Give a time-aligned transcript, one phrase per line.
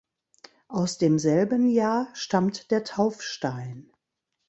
[0.67, 3.91] Aus demselben Jahr stammt der Taufstein.